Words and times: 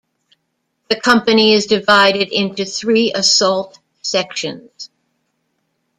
The 0.89 0.99
company 0.99 1.53
is 1.53 1.67
divided 1.67 2.29
into 2.33 2.65
three 2.65 3.13
assault 3.13 3.77
sections. 4.01 4.89